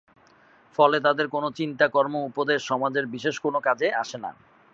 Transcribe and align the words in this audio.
ফলে 0.77 0.97
তাদের 0.99 1.27
কোনো 1.27 1.47
চিন্তা-কর্ম-উপদেশ 1.51 2.59
সমাজের 2.63 3.05
বিশেষ 3.07 3.35
কোনো 3.39 3.59
কাজে 3.67 3.87
আসে 4.01 4.17
না। 4.17 4.31